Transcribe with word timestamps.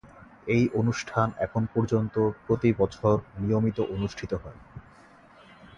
এই 0.47 0.63
অনুষ্ঠান 0.73 1.27
এখন 1.39 1.63
পর্যন্ত 1.73 2.15
প্রতি 2.45 2.69
বছর 2.77 3.15
নিয়মিত 3.37 3.77
অনুষ্ঠিত 3.95 4.31
হয়। 4.33 4.59